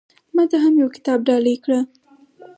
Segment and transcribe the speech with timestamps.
[0.35, 1.79] ما ته هم يو کتاب ډالۍ کړه